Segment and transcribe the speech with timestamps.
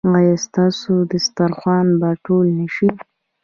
[0.19, 2.87] ایا ستاسو دسترخوان به ټول نه شي؟